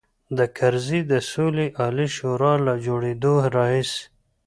[0.37, 4.03] د کرزي د سولې عالي شورا له جوړېدلو راهیسې.